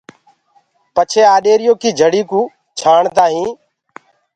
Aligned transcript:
پڇي 0.95 1.21
آڏيريٚ 1.35 1.65
يو 1.67 1.73
ڪيٚ 1.81 1.97
پآڙي 1.99 2.21
ڪوُ 2.29 2.41
ڇآڻدآ 2.79 3.25
هينٚ 3.33 3.55